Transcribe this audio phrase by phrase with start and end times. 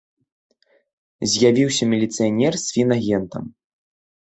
[1.35, 3.43] З'явіўся міліцыянер з фінагентам.